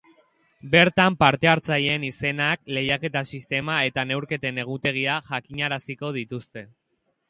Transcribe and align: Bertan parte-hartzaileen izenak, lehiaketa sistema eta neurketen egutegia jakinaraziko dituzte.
Bertan 0.69 1.17
parte-hartzaileen 1.23 2.07
izenak, 2.09 2.65
lehiaketa 2.79 3.23
sistema 3.35 3.79
eta 3.93 4.09
neurketen 4.15 4.61
egutegia 4.67 5.23
jakinaraziko 5.33 6.17
dituzte. 6.23 6.71